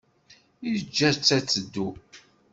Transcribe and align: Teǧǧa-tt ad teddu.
Teǧǧa-tt 0.59 1.29
ad 1.37 1.45
teddu. 1.47 1.87